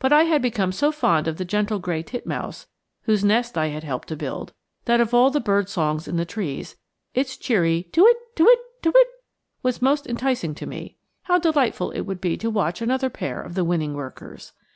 But 0.00 0.12
I 0.12 0.24
had 0.24 0.42
become 0.42 0.72
so 0.72 0.90
fond 0.90 1.28
of 1.28 1.36
the 1.36 1.44
gentle 1.44 1.78
gray 1.78 2.02
titmouse 2.02 2.66
whose 3.02 3.22
nest 3.22 3.56
I 3.56 3.68
had 3.68 3.84
helped 3.84 4.08
to 4.08 4.16
build, 4.16 4.52
that 4.86 5.00
of 5.00 5.14
all 5.14 5.30
the 5.30 5.38
bird 5.38 5.68
songs 5.68 6.08
in 6.08 6.16
the 6.16 6.24
trees, 6.24 6.74
its 7.14 7.36
cheery 7.36 7.84
tu 7.92 8.02
whit', 8.02 8.16
tu 8.34 8.42
whit', 8.44 8.58
tu 8.82 8.90
whit' 8.90 9.06
was 9.62 9.80
most 9.80 10.04
enticing 10.08 10.56
to 10.56 10.66
me. 10.66 10.96
How 11.26 11.38
delightful 11.38 11.92
it 11.92 12.00
would 12.00 12.20
be 12.20 12.36
to 12.38 12.50
watch 12.50 12.82
another 12.82 13.08
pair 13.08 13.40
of 13.40 13.54
the 13.54 13.62
winning 13.62 13.94
workers! 13.94 14.52